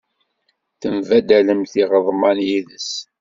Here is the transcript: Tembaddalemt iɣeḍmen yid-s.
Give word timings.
Tembaddalemt 0.81 1.73
iɣeḍmen 1.81 2.37
yid-s. 2.47 2.91